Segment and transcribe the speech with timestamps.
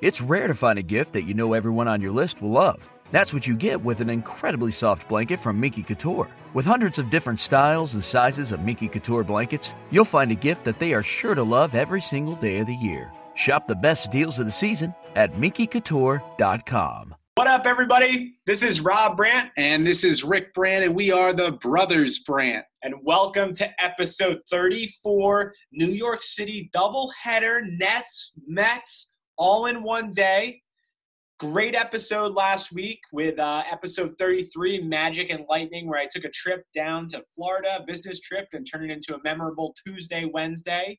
[0.00, 2.88] It's rare to find a gift that you know everyone on your list will love.
[3.10, 6.28] That's what you get with an incredibly soft blanket from Minky Couture.
[6.52, 10.64] With hundreds of different styles and sizes of Minky Couture blankets, you'll find a gift
[10.64, 13.10] that they are sure to love every single day of the year.
[13.34, 17.14] Shop the best deals of the season at MinkyCouture.com.
[17.36, 18.36] What up, everybody?
[18.46, 19.50] This is Rob Brandt.
[19.56, 22.64] And this is Rick Brandt, and we are the Brothers Brandt.
[22.82, 30.60] And welcome to episode 34 New York City doubleheader Nets, Mets, all in one day.
[31.40, 36.30] Great episode last week with uh, episode 33, Magic and Lightning, where I took a
[36.30, 40.98] trip down to Florida, business trip, and turned it into a memorable Tuesday, Wednesday.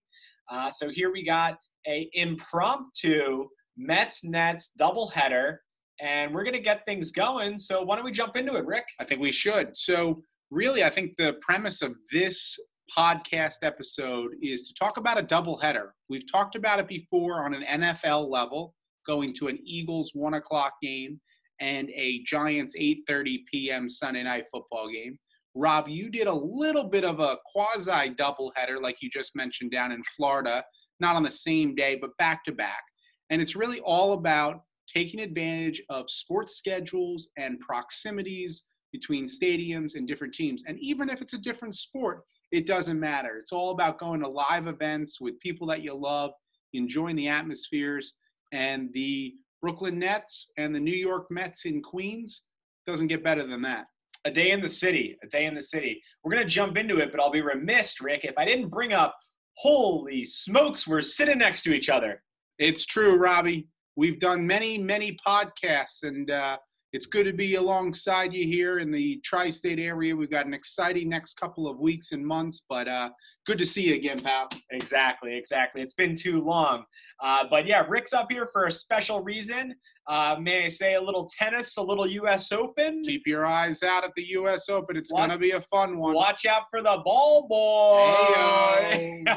[0.52, 3.47] Uh, so here we got a impromptu
[3.78, 5.58] Mets Nets doubleheader,
[6.02, 7.58] and we're gonna get things going.
[7.58, 8.86] So why don't we jump into it, Rick?
[9.00, 9.75] I think we should.
[9.75, 12.58] So, really, I think the premise of this
[12.97, 15.89] podcast episode is to talk about a doubleheader.
[16.09, 18.73] We've talked about it before on an NFL level,
[19.05, 21.19] going to an Eagles one o'clock game
[21.59, 23.89] and a Giants 8:30 p.m.
[23.89, 25.17] Sunday night football game.
[25.55, 29.91] Rob, you did a little bit of a quasi doubleheader, like you just mentioned, down
[29.91, 30.63] in Florida,
[31.00, 32.83] not on the same day, but back to back.
[33.29, 40.07] And it's really all about taking advantage of sports schedules and proximities between stadiums and
[40.07, 40.63] different teams.
[40.67, 42.22] And even if it's a different sport,
[42.55, 43.38] it doesn't matter.
[43.38, 46.31] It's all about going to live events with people that you love,
[46.73, 48.13] enjoying the atmospheres,
[48.53, 52.44] and the Brooklyn Nets and the New York Mets in Queens
[52.88, 53.88] doesn't get better than that.
[54.23, 56.01] A day in the city, a day in the city.
[56.23, 59.15] We're gonna jump into it, but I'll be remiss, Rick, if I didn't bring up.
[59.57, 62.23] Holy smokes, we're sitting next to each other.
[62.57, 63.67] It's true, Robbie.
[63.97, 66.57] We've done many, many podcasts, and uh,
[66.94, 70.16] it's good to be alongside you here in the tri state area.
[70.16, 73.09] We've got an exciting next couple of weeks and months, but uh,
[73.46, 74.47] good to see you again, pal.
[74.72, 75.81] Exactly, exactly.
[75.81, 76.85] It's been too long.
[77.22, 79.75] Uh, but yeah, Rick's up here for a special reason.
[80.07, 82.51] Uh, may I say a little tennis, a little U.S.
[82.51, 83.01] Open?
[83.03, 84.69] Keep your eyes out at the U.S.
[84.69, 84.95] Open.
[84.95, 86.13] It's going to be a fun one.
[86.13, 89.24] Watch out for the ball boy.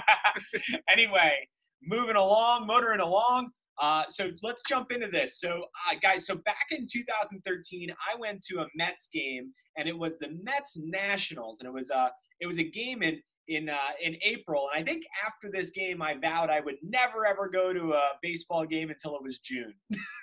[0.91, 1.33] Anyway,
[1.83, 3.51] moving along, motoring along.
[3.81, 5.41] Uh, so let's jump into this.
[5.41, 9.97] So, uh, guys, so back in 2013, I went to a Mets game, and it
[9.97, 13.93] was the Mets Nationals, and it was a it was a game in in uh,
[14.03, 14.69] in April.
[14.75, 18.03] And I think after this game, I vowed I would never ever go to a
[18.23, 19.75] baseball game until it was June.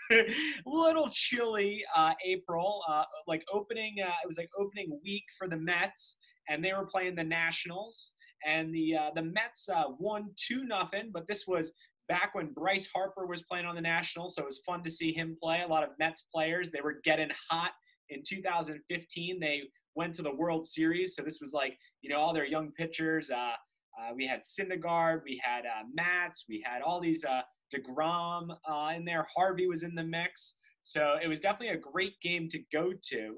[0.66, 3.95] Little chilly uh, April, uh, like opening.
[4.03, 6.17] Uh, it was like opening week for the Mets,
[6.49, 8.11] and they were playing the Nationals.
[8.45, 11.72] And the uh, the Mets uh, won two nothing, but this was
[12.07, 15.13] back when Bryce Harper was playing on the Nationals, so it was fun to see
[15.13, 15.61] him play.
[15.66, 17.71] A lot of Mets players, they were getting hot
[18.09, 19.39] in 2015.
[19.39, 19.61] They
[19.95, 23.31] went to the World Series, so this was like you know all their young pitchers.
[23.31, 23.53] Uh,
[23.97, 27.41] uh, we had Syndergaard, we had uh, Matz, we had all these uh,
[27.73, 29.25] Degrom uh, in there.
[29.35, 33.37] Harvey was in the mix, so it was definitely a great game to go to.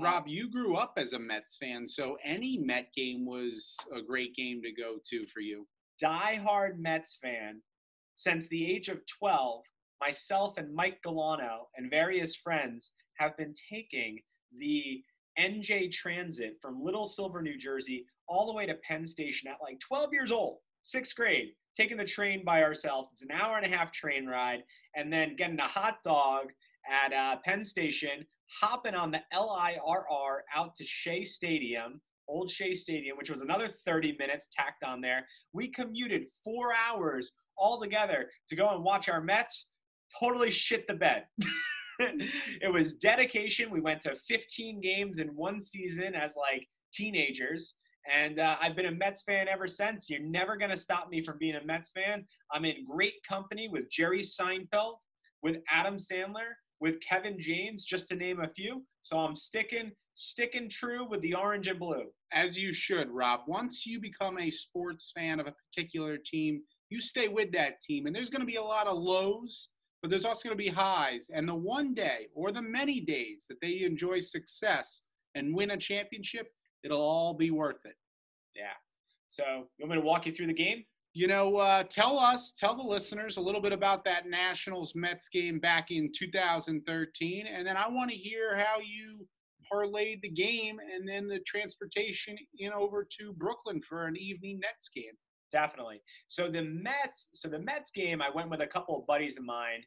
[0.00, 4.34] Rob, you grew up as a Mets fan, so any Met game was a great
[4.36, 5.66] game to go to for you.
[6.00, 7.60] diehard Mets fan
[8.18, 9.62] since the age of 12.
[10.00, 14.18] Myself and Mike Galano and various friends have been taking
[14.58, 15.04] the
[15.38, 19.78] NJ Transit from Little Silver, New Jersey, all the way to Penn Station at like
[19.78, 23.08] 12 years old, sixth grade, taking the train by ourselves.
[23.12, 24.64] It's an hour and a half train ride,
[24.96, 26.46] and then getting a hot dog
[26.90, 28.26] at uh, Penn Station,
[28.60, 34.16] hopping on the LIRR out to Shea Stadium, Old Shea Stadium, which was another 30
[34.18, 35.24] minutes tacked on there.
[35.52, 39.72] We commuted four hours all together to go and watch our Mets.
[40.18, 41.24] Totally shit the bed.
[41.98, 43.70] it was dedication.
[43.70, 47.74] We went to 15 games in one season as like teenagers.
[48.12, 50.08] And uh, I've been a Mets fan ever since.
[50.08, 52.24] You're never going to stop me from being a Mets fan.
[52.52, 54.94] I'm in great company with Jerry Seinfeld,
[55.42, 58.82] with Adam Sandler, with Kevin James, just to name a few.
[59.02, 62.06] So I'm sticking sticking true with the orange and blue.
[62.32, 63.40] As you should, Rob.
[63.46, 68.06] Once you become a sports fan of a particular team, you stay with that team.
[68.06, 69.70] And there's going to be a lot of lows,
[70.02, 71.30] but there's also going to be highs.
[71.32, 75.02] And the one day or the many days that they enjoy success
[75.34, 76.48] and win a championship,
[76.84, 77.96] it'll all be worth it.
[78.54, 78.76] Yeah.
[79.28, 79.44] So
[79.78, 80.84] you want me to walk you through the game?
[81.14, 85.28] You know, uh, tell us, tell the listeners a little bit about that Nationals Mets
[85.28, 87.46] game back in 2013.
[87.46, 89.26] And then I want to hear how you
[89.72, 94.90] parlayed the game and then the transportation in over to Brooklyn for an evening Nets
[94.94, 95.12] game.
[95.50, 96.02] Definitely.
[96.26, 99.44] So the Mets, so the Mets game, I went with a couple of buddies of
[99.44, 99.82] mine,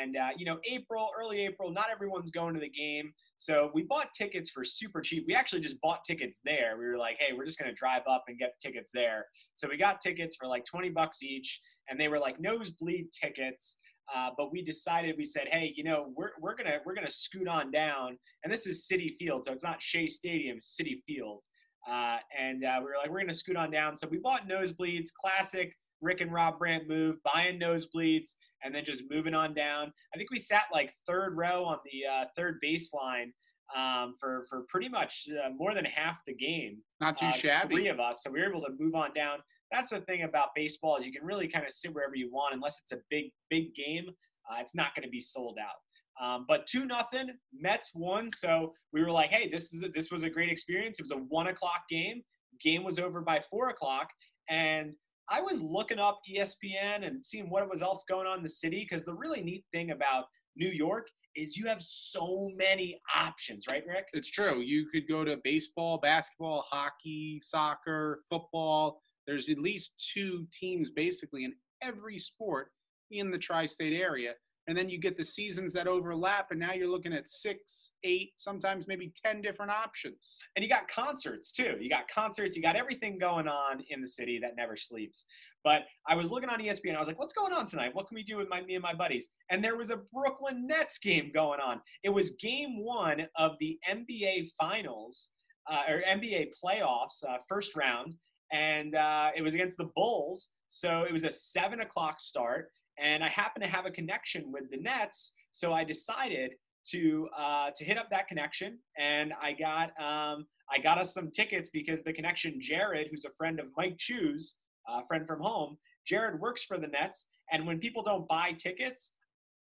[0.00, 3.82] and uh, you know, April, early April, not everyone's going to the game, so we
[3.82, 5.24] bought tickets for super cheap.
[5.28, 6.76] We actually just bought tickets there.
[6.78, 9.26] We were like, hey, we're just gonna drive up and get tickets there.
[9.54, 13.76] So we got tickets for like 20 bucks each, and they were like nosebleed tickets.
[14.14, 17.48] Uh, but we decided we said hey you know we're, we're gonna we're gonna scoot
[17.48, 21.40] on down and this is Citi Field so it's not shea stadium Citi Field
[21.90, 23.96] uh, and uh, we were like, we're going to scoot on down.
[23.96, 25.72] So we bought nosebleeds, classic
[26.02, 28.30] Rick and Rob Brandt move, buying nosebleeds,
[28.62, 29.92] and then just moving on down.
[30.14, 33.32] I think we sat like third row on the uh, third baseline
[33.76, 36.78] um, for for pretty much uh, more than half the game.
[37.00, 37.74] Not too uh, shabby.
[37.74, 39.38] Three of us, so we were able to move on down.
[39.72, 42.54] That's the thing about baseball is you can really kind of sit wherever you want,
[42.54, 44.06] unless it's a big big game.
[44.50, 45.80] Uh, it's not going to be sold out.
[46.22, 48.30] Um, but two nothing, Mets won.
[48.30, 50.98] So we were like, hey, this is a, this was a great experience.
[50.98, 52.22] It was a one o'clock game.
[52.62, 54.08] Game was over by four o'clock,
[54.48, 54.94] and
[55.28, 58.86] I was looking up ESPN and seeing what was else going on in the city
[58.88, 60.24] because the really neat thing about
[60.56, 64.06] New York is you have so many options, right, Rick?
[64.14, 64.60] It's true.
[64.60, 69.00] You could go to baseball, basketball, hockey, soccer, football.
[69.26, 71.52] There's at least two teams basically in
[71.82, 72.68] every sport
[73.10, 74.32] in the tri-state area
[74.68, 78.32] and then you get the seasons that overlap and now you're looking at six eight
[78.36, 80.38] sometimes maybe ten different options.
[80.54, 81.76] And you got concerts too.
[81.80, 85.24] You got concerts you got everything going on in the city that never sleeps.
[85.64, 87.94] But i was looking on espn i was like what's going on tonight?
[87.94, 89.28] What can we do with my me and my buddies?
[89.50, 91.80] And there was a brooklyn nets game going on.
[92.02, 95.30] It was game one of the nba finals
[95.70, 98.14] uh, or nba playoffs uh, first round.
[98.52, 100.50] And uh, it was against the bulls.
[100.68, 104.70] So it was a seven o'clock start and I happen to have a connection with
[104.70, 106.52] the Nets, so I decided
[106.90, 111.30] to uh, to hit up that connection, and I got um, I got us some
[111.30, 114.54] tickets because the connection Jared, who's a friend of Mike Choose,
[114.88, 115.76] a friend from home,
[116.06, 119.12] Jared works for the Nets, and when people don't buy tickets,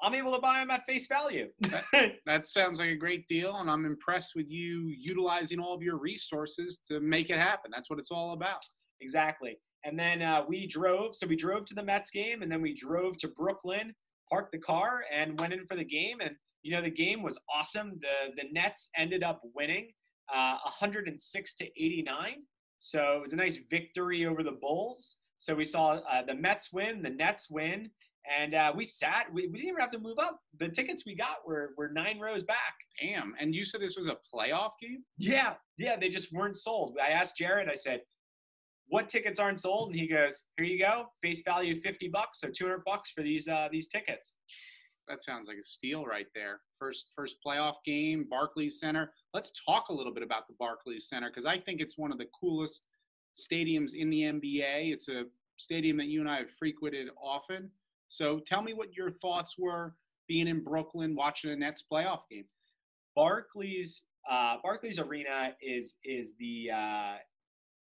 [0.02, 1.48] I'm able to buy them at face value.
[1.62, 1.84] that,
[2.26, 5.98] that, sounds like a great deal, and I'm impressed with you utilizing all of your
[5.98, 7.72] resources to make it happen.
[7.74, 8.62] That's what it's all about.
[9.02, 9.58] Exactly.
[9.84, 11.16] And then uh, we drove.
[11.16, 13.94] So we drove to the Mets game, and then we drove to Brooklyn,
[14.30, 16.20] parked the car, and went in for the game.
[16.22, 16.32] And
[16.64, 18.00] you know the game was awesome.
[18.02, 19.90] The the Nets ended up winning
[20.34, 22.36] uh, 106 to 89.
[22.80, 25.18] So it was a nice victory over the Bulls.
[25.40, 27.90] So we saw uh, the Mets win, the Nets win,
[28.40, 29.28] and uh, we sat.
[29.32, 30.40] We, we didn't even have to move up.
[30.60, 32.76] The tickets we got were were nine rows back.
[33.02, 33.34] Damn!
[33.40, 35.04] And you said this was a playoff game?
[35.18, 35.96] Yeah, yeah.
[35.96, 36.98] They just weren't sold.
[37.02, 37.70] I asked Jared.
[37.70, 38.02] I said,
[38.90, 39.90] what tickets aren't sold?
[39.90, 43.48] And he goes, here you go, face value 50 bucks, so 200 bucks for these
[43.48, 44.36] uh, these tickets.
[45.08, 46.62] That sounds like a steal right there.
[46.80, 49.14] First first playoff game, Barclays Center.
[49.34, 52.18] Let's talk a little bit about the Barclays Center because I think it's one of
[52.18, 52.84] the coolest
[53.38, 54.92] stadiums in the NBA.
[54.92, 55.24] It's a
[55.58, 57.72] stadium that you and I have frequented often.
[58.10, 59.96] So tell me what your thoughts were
[60.28, 62.46] being in Brooklyn watching a Nets playoff game.
[63.16, 67.16] Barclays uh, Barclays Arena is is the uh,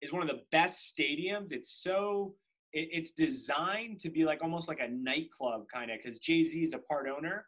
[0.04, 1.52] is one of the best stadiums.
[1.52, 2.36] It's so
[2.74, 6.62] it, it's designed to be like almost like a nightclub kind of because Jay Z
[6.62, 7.46] is a part owner,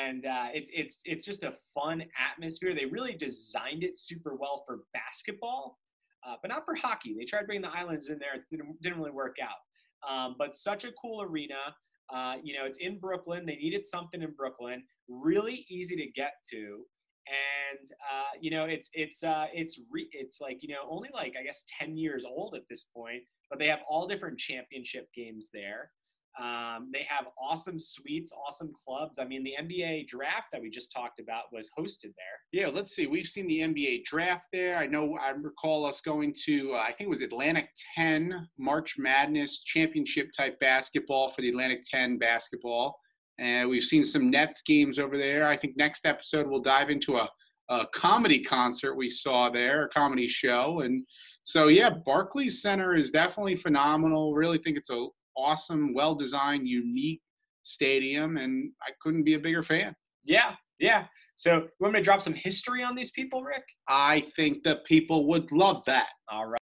[0.00, 2.74] and uh, it's it's it's just a fun atmosphere.
[2.74, 5.78] They really designed it super well for basketball,
[6.26, 7.14] uh, but not for hockey.
[7.18, 8.34] They tried bringing the Islanders in there.
[8.34, 9.60] It didn't, didn't really work out.
[10.08, 11.74] Um, but such a cool arena.
[12.14, 13.44] Uh, you know, it's in Brooklyn.
[13.46, 14.84] They needed something in Brooklyn.
[15.08, 16.84] Really easy to get to
[17.28, 21.34] and uh, you know it's it's uh, it's re- it's like you know only like
[21.38, 25.50] I guess ten years old at this point, but they have all different championship games
[25.52, 25.90] there.
[26.38, 29.18] Um, they have awesome suites, awesome clubs.
[29.18, 32.36] I mean, the NBA draft that we just talked about was hosted there.
[32.52, 33.06] Yeah, let's see.
[33.06, 34.76] We've seen the NBA draft there.
[34.76, 38.96] I know I recall us going to, uh, I think it was Atlantic 10 March
[38.98, 43.00] Madness championship type basketball for the Atlantic 10 basketball.
[43.38, 45.46] And we've seen some Nets games over there.
[45.46, 47.28] I think next episode we'll dive into a,
[47.68, 50.80] a comedy concert we saw there, a comedy show.
[50.80, 51.02] And
[51.42, 54.34] so, yeah, Barclays Center is definitely phenomenal.
[54.34, 57.20] Really think it's a awesome, well designed, unique
[57.62, 59.94] stadium, and I couldn't be a bigger fan.
[60.24, 61.04] Yeah, yeah.
[61.34, 63.64] So, you want me to drop some history on these people, Rick?
[63.88, 66.08] I think the people would love that.
[66.30, 66.60] All right.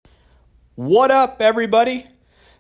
[0.76, 2.06] What up, everybody?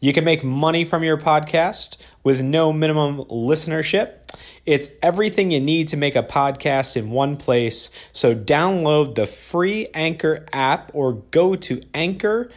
[0.00, 4.20] You can make money from your podcast with no minimum listenership.
[4.64, 7.90] It's everything you need to make a podcast in one place.
[8.12, 12.52] So download the free Anchor app or go to anchor.fm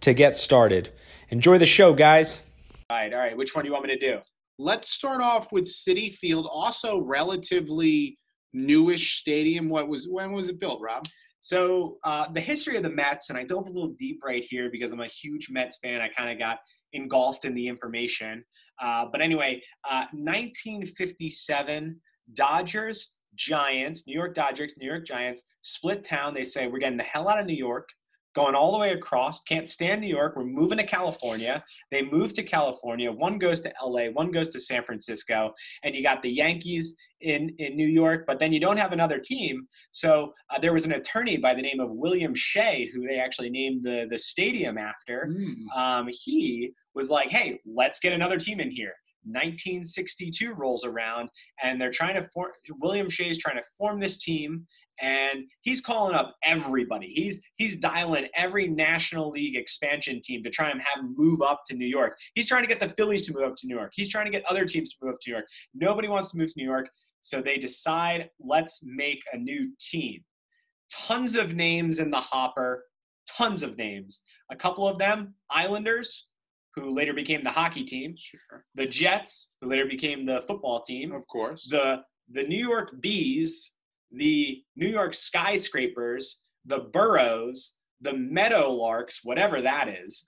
[0.00, 0.90] to get started.
[1.28, 2.42] Enjoy the show, guys.
[2.90, 3.36] All right, all right.
[3.36, 4.18] Which one do you want me to do?
[4.58, 8.18] Let's start off with Citi Field, also relatively
[8.52, 9.68] newish stadium.
[9.68, 11.06] What was when was it built, Rob?
[11.40, 14.70] So uh, the history of the Mets, and I dove a little deep right here
[14.70, 16.00] because I'm a huge Mets fan.
[16.00, 16.58] I kind of got
[16.92, 18.44] engulfed in the information.
[18.82, 22.00] Uh, but anyway, uh, 1957,
[22.34, 26.34] Dodgers, Giants, New York Dodgers, New York Giants split town.
[26.34, 27.88] They say we're getting the hell out of New York
[28.34, 29.42] going all the way across.
[29.42, 30.36] Can't stand New York.
[30.36, 31.64] We're moving to California.
[31.90, 33.10] They move to California.
[33.10, 37.54] One goes to LA, one goes to San Francisco, and you got the Yankees in
[37.58, 38.24] in New York.
[38.26, 39.66] But then you don't have another team.
[39.90, 43.50] So uh, there was an attorney by the name of William Shea, who they actually
[43.50, 45.28] named the the stadium after.
[45.30, 45.76] Mm.
[45.76, 48.94] Um, he was like, "Hey, let's get another team in here."
[49.24, 51.28] 1962 rolls around
[51.62, 54.66] and they're trying to form william shea is trying to form this team
[55.00, 57.08] and he's calling up everybody.
[57.08, 61.62] He's he's dialing every National League expansion team to try and have them move up
[61.66, 62.16] to New York.
[62.34, 63.92] He's trying to get the Phillies to move up to New York.
[63.94, 65.46] He's trying to get other teams to move up to New York.
[65.74, 66.88] Nobody wants to move to New York,
[67.20, 70.22] so they decide let's make a new team.
[70.92, 72.84] Tons of names in the hopper,
[73.28, 74.20] tons of names.
[74.50, 76.26] A couple of them Islanders,
[76.74, 78.14] who later became the hockey team.
[78.18, 78.64] Sure.
[78.74, 81.12] The Jets, who later became the football team.
[81.12, 81.66] Of course.
[81.70, 82.02] The
[82.32, 83.72] the New York Bees,
[84.12, 90.24] the New York skyscrapers, the boroughs, the meadowlarks, whatever that is.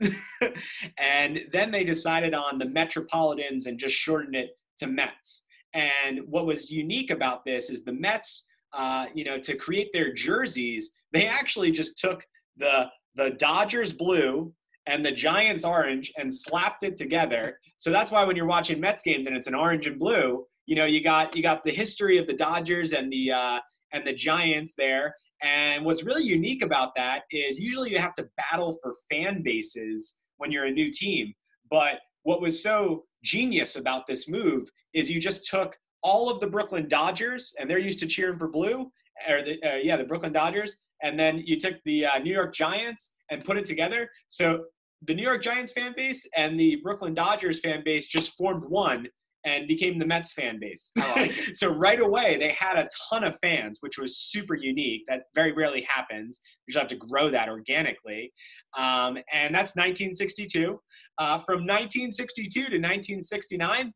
[0.98, 5.42] and then they decided on the metropolitans and just shortened it to Mets.
[5.74, 10.12] And what was unique about this is the Mets, uh, you know, to create their
[10.12, 12.24] jerseys, they actually just took
[12.56, 14.52] the the Dodgers blue
[14.86, 17.58] and the Giants orange and slapped it together.
[17.76, 20.76] So that's why when you're watching Mets games and it's an orange and blue, you
[20.76, 23.58] know, you got you got the history of the Dodgers and the uh,
[23.92, 25.14] and the Giants there.
[25.42, 30.18] And what's really unique about that is usually you have to battle for fan bases
[30.36, 31.32] when you're a new team.
[31.70, 36.46] But what was so genius about this move is you just took all of the
[36.46, 38.90] Brooklyn Dodgers, and they're used to cheering for blue,
[39.28, 42.54] or the, uh, yeah, the Brooklyn Dodgers, and then you took the uh, New York
[42.54, 44.08] Giants and put it together.
[44.28, 44.64] So
[45.06, 49.08] the New York Giants fan base and the Brooklyn Dodgers fan base just formed one,
[49.44, 50.90] and became the Mets fan base.
[51.16, 55.02] like so right away they had a ton of fans, which was super unique.
[55.08, 56.40] That very rarely happens.
[56.66, 58.32] You just have to grow that organically,
[58.76, 60.80] um, and that's 1962.
[61.18, 63.92] Uh, from 1962 to 1969,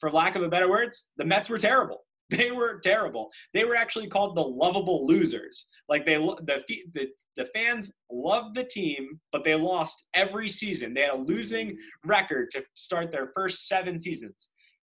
[0.00, 2.04] for lack of a better words, the Mets were terrible.
[2.30, 3.30] They were terrible.
[3.54, 5.64] They were actually called the lovable losers.
[5.88, 6.62] Like they, the
[6.92, 7.06] the,
[7.38, 10.92] the fans loved the team, but they lost every season.
[10.92, 14.50] They had a losing record to start their first seven seasons.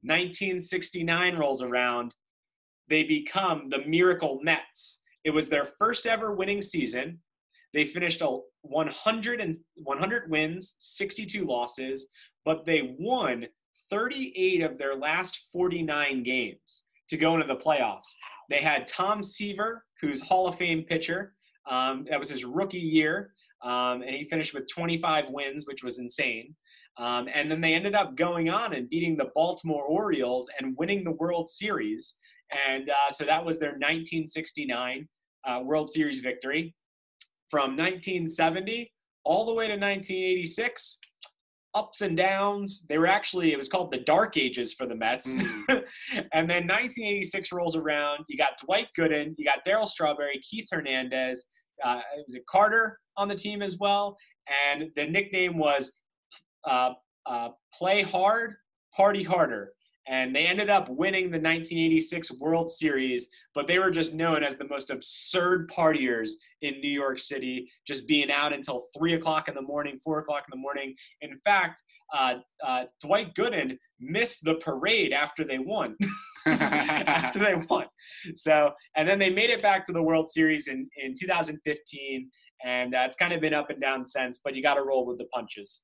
[0.03, 2.13] 1969 rolls around,
[2.89, 4.99] they become the Miracle Mets.
[5.23, 7.19] It was their first ever winning season.
[7.73, 12.09] They finished a 100 and 100 wins, 62 losses,
[12.45, 13.45] but they won
[13.89, 18.13] 38 of their last 49 games to go into the playoffs.
[18.49, 21.33] They had Tom Seaver, who's Hall of Fame pitcher.
[21.69, 25.99] Um, that was his rookie year, um, and he finished with 25 wins, which was
[25.99, 26.55] insane.
[26.99, 31.03] Um, and then they ended up going on and beating the Baltimore Orioles and winning
[31.03, 32.15] the World Series.
[32.67, 35.07] And uh, so that was their 1969
[35.47, 36.75] uh, World Series victory.
[37.49, 38.91] From 1970
[39.23, 40.99] all the way to 1986,
[41.75, 42.85] ups and downs.
[42.89, 45.31] They were actually, it was called the Dark Ages for the Mets.
[45.31, 45.43] Mm.
[46.33, 48.25] and then 1986 rolls around.
[48.27, 51.45] You got Dwight Gooden, you got Darryl Strawberry, Keith Hernandez,
[51.83, 54.17] uh, it was a Carter on the team as well.
[54.71, 55.93] And the nickname was
[56.65, 56.93] uh,
[57.25, 58.55] uh, play hard,
[58.95, 59.73] party harder.
[60.07, 64.57] and they ended up winning the 1986 World Series, but they were just known as
[64.57, 66.31] the most absurd partiers
[66.63, 70.45] in New York City, just being out until three o'clock in the morning, four o'clock
[70.47, 70.95] in the morning.
[71.21, 72.35] In fact, uh,
[72.65, 75.95] uh, Dwight Gooden missed the parade after they won.
[76.47, 77.85] after they won.
[78.35, 82.31] So, and then they made it back to the World Series in, in 2015,
[82.65, 85.05] and uh, it's kind of been up and down since, but you got to roll
[85.05, 85.81] with the punches.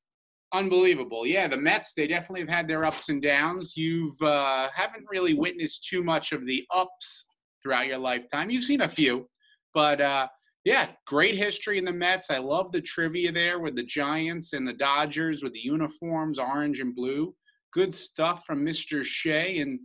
[0.56, 1.28] Unbelievable.
[1.28, 3.76] Yeah, the Mets, they definitely have had their ups and downs.
[3.76, 7.26] You've uh, haven't really witnessed too much of the ups
[7.62, 8.50] throughout your lifetime.
[8.50, 9.28] You've seen a few,
[9.74, 10.30] but uh,
[10.64, 12.32] yeah, great history in the Mets.
[12.32, 16.80] I love the trivia there with the Giants and the Dodgers with the uniforms, orange
[16.80, 17.36] and blue.
[17.74, 19.04] Good stuff from Mr.
[19.04, 19.78] Shea, and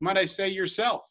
[0.00, 1.02] might I say yourself.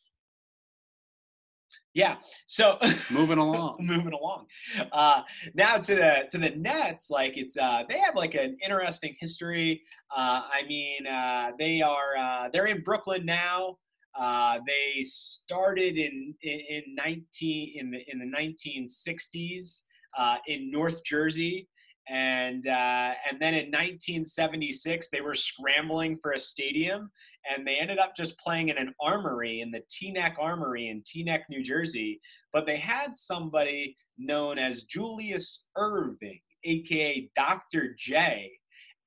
[1.93, 2.15] Yeah.
[2.45, 2.77] So
[3.11, 4.45] moving along, moving along.
[4.91, 5.21] Uh,
[5.53, 9.81] now to the to the Nets, like it's uh, they have like an interesting history.
[10.15, 13.77] Uh, I mean, uh, they are uh, they're in Brooklyn now.
[14.19, 19.81] Uh, they started in, in, in 19 in the in the 1960s
[20.47, 21.67] in North Jersey
[22.09, 27.11] and uh, and then in 1976 they were scrambling for a stadium
[27.49, 31.41] and they ended up just playing in an armory in the Teaneck Armory in Teaneck,
[31.49, 32.19] New Jersey.
[32.53, 37.95] But they had somebody known as Julius Erving, aka Dr.
[37.97, 38.51] J,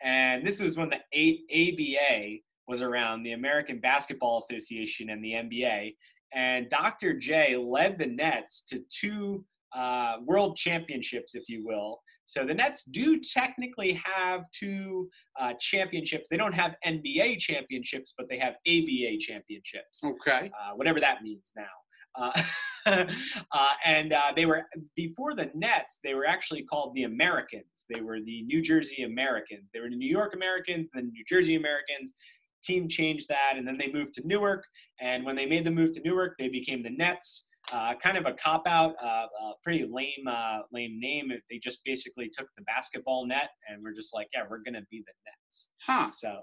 [0.03, 5.95] and this was when the ABA was around, the American Basketball Association and the NBA.
[6.35, 7.15] And Dr.
[7.19, 12.01] J led the Nets to two uh, world championships, if you will.
[12.27, 16.29] So the Nets do technically have two uh, championships.
[16.31, 20.03] They don't have NBA championships, but they have ABA championships.
[20.05, 20.51] Okay.
[20.59, 21.65] Uh, whatever that means now.
[22.17, 22.43] Uh,
[22.87, 25.99] uh and uh, they were before the Nets.
[26.05, 27.87] They were actually called the Americans.
[27.93, 29.69] They were the New Jersey Americans.
[29.73, 32.15] They were the New York Americans, then New Jersey Americans.
[32.63, 34.65] Team changed that, and then they moved to Newark.
[35.01, 37.47] And when they made the move to Newark, they became the Nets.
[37.73, 41.33] Uh, kind of a cop out, uh, uh, pretty lame, uh, lame name.
[41.51, 45.03] They just basically took the basketball net and we're just like, yeah, we're gonna be
[45.07, 45.71] the Nets.
[45.87, 46.07] Huh.
[46.07, 46.41] So,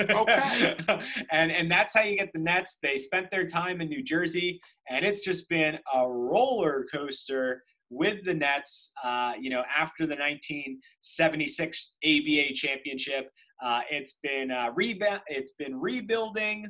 [0.00, 0.76] okay.
[1.30, 2.78] and and that's how you get the Nets.
[2.82, 8.24] They spent their time in New Jersey, and it's just been a roller coaster with
[8.24, 8.90] the Nets.
[9.02, 13.30] Uh, you know, after the 1976 ABA championship,
[13.64, 16.66] uh, it's been uh, reba- It's been rebuilding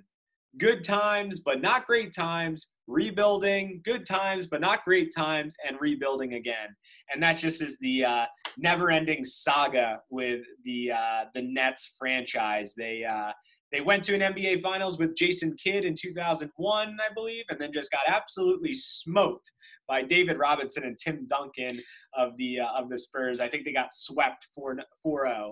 [0.58, 6.34] good times, but not great times, rebuilding, good times, but not great times, and rebuilding
[6.34, 6.68] again.
[7.12, 8.24] And that just is the uh,
[8.58, 12.74] never-ending saga with the uh, the Nets franchise.
[12.76, 13.32] They uh,
[13.72, 17.72] they went to an NBA Finals with Jason Kidd in 2001, I believe, and then
[17.72, 19.50] just got absolutely smoked
[19.88, 21.80] by David Robinson and Tim Duncan
[22.16, 23.40] of the uh, of the Spurs.
[23.40, 25.50] I think they got swept 4 4-0.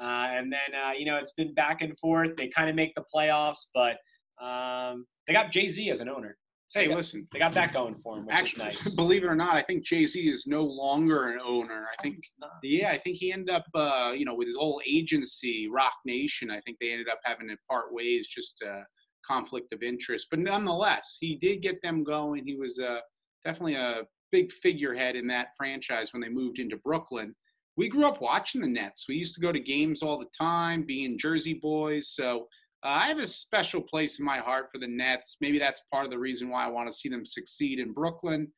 [0.00, 2.36] Uh, and then uh, you know it's been back and forth.
[2.36, 3.96] They kind of make the playoffs, but
[4.40, 6.36] um, they got Jay Z as an owner.
[6.68, 8.94] So hey, they got, listen, they got that going for them, which Actually, is nice.
[8.96, 11.86] Believe it or not, I think Jay Z is no longer an owner.
[11.96, 12.18] I think,
[12.62, 16.50] yeah, I think he ended up, uh, you know, with his whole agency, Roc Nation.
[16.50, 18.80] I think they ended up having to part ways, just uh,
[19.26, 20.28] conflict of interest.
[20.30, 22.44] But nonetheless, he did get them going.
[22.44, 23.00] He was uh,
[23.44, 27.34] definitely a big figurehead in that franchise when they moved into Brooklyn.
[27.76, 29.06] We grew up watching the Nets.
[29.08, 32.08] We used to go to games all the time, being Jersey boys.
[32.10, 32.46] So
[32.84, 35.38] uh, I have a special place in my heart for the Nets.
[35.40, 38.48] Maybe that's part of the reason why I want to see them succeed in Brooklyn.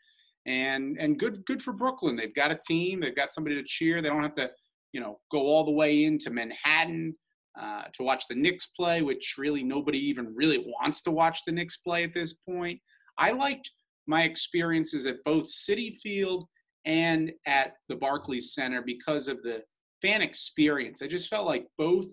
[0.46, 2.16] And and good good for Brooklyn.
[2.16, 3.00] They've got a team.
[3.00, 4.00] They've got somebody to cheer.
[4.00, 4.50] They don't have to,
[4.92, 7.16] you know, go all the way into Manhattan
[7.60, 11.52] uh, to watch the Knicks play, which really nobody even really wants to watch the
[11.52, 12.80] Knicks play at this point.
[13.18, 13.70] I liked
[14.06, 16.46] my experiences at both Citi Field
[16.84, 19.62] and at the Barclays Center because of the
[20.02, 21.02] fan experience.
[21.02, 22.06] I just felt like both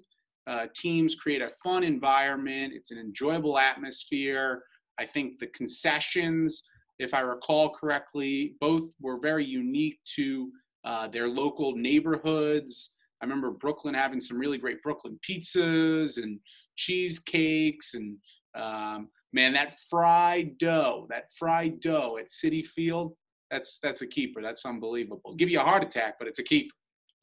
[0.47, 2.73] uh, teams create a fun environment.
[2.75, 4.63] It's an enjoyable atmosphere.
[4.99, 6.63] I think the concessions,
[6.99, 10.51] if I recall correctly, both were very unique to
[10.85, 12.91] uh, their local neighborhoods.
[13.21, 16.39] I remember Brooklyn having some really great Brooklyn pizzas and
[16.75, 18.17] cheesecakes and
[18.55, 23.15] um, man, that fried dough, that fried dough at Citi Field,
[23.49, 24.41] that's that's a keeper.
[24.41, 25.35] That's unbelievable.
[25.35, 26.73] Give you a heart attack, but it's a keeper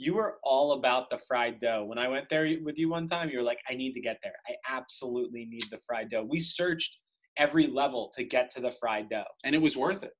[0.00, 1.84] you were all about the fried dough.
[1.84, 4.16] When I went there with you one time, you were like, I need to get
[4.22, 4.32] there.
[4.48, 6.26] I absolutely need the fried dough.
[6.26, 6.96] We searched
[7.36, 9.24] every level to get to the fried dough.
[9.44, 10.14] And it was worth it.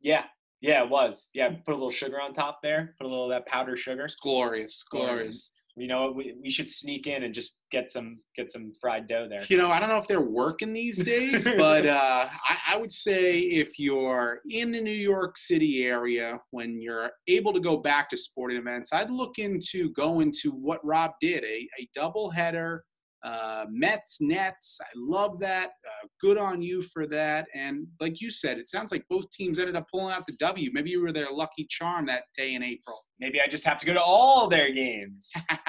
[0.00, 0.24] Yeah.
[0.60, 1.30] Yeah, it was.
[1.34, 2.96] Yeah, put a little sugar on top there.
[2.98, 4.06] Put a little of that powdered sugar.
[4.06, 4.82] It's glorious.
[4.90, 9.06] Glorious you know we, we should sneak in and just get some get some fried
[9.06, 9.44] dough there.
[9.48, 12.92] You know i don't know if they're working these days but uh, I, I, would
[12.92, 18.10] say if you're in the new york city area when you're able to go back
[18.10, 22.84] to sporting events i'd look into going to what rob did a, a double header
[23.22, 25.70] Uh, Mets, Nets, I love that.
[25.86, 27.46] Uh, good on you for that.
[27.54, 30.70] And like you said, it sounds like both teams ended up pulling out the W.
[30.72, 32.98] Maybe you were their lucky charm that day in April.
[33.18, 35.32] Maybe I just have to go to all their games.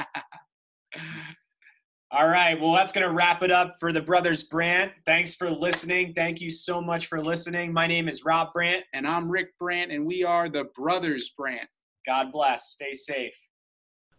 [2.11, 2.59] all right.
[2.59, 4.93] Well, that's going to wrap it up for the Brothers Brandt.
[5.05, 6.13] Thanks for listening.
[6.13, 7.73] Thank you so much for listening.
[7.73, 8.85] My name is Rob Brandt.
[8.93, 11.67] And I'm Rick Brandt, and we are the Brothers Brandt.
[12.05, 12.71] God bless.
[12.71, 13.35] Stay safe.